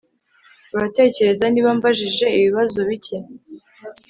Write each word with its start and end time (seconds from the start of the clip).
Uratekereza 0.75 1.43
niba 1.49 1.69
mbajije 1.77 2.25
ibibazo 2.37 2.79
bike 2.89 3.17